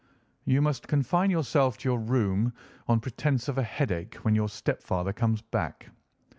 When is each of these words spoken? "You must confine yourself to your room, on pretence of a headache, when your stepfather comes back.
"You 0.45 0.63
must 0.63 0.87
confine 0.87 1.29
yourself 1.29 1.77
to 1.77 1.87
your 1.89 1.99
room, 1.99 2.53
on 2.87 3.01
pretence 3.01 3.47
of 3.47 3.59
a 3.59 3.61
headache, 3.61 4.15
when 4.25 4.33
your 4.33 4.49
stepfather 4.49 5.13
comes 5.13 5.43
back. 5.43 5.91